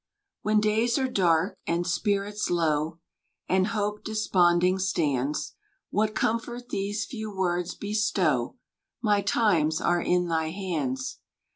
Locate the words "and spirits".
1.67-2.49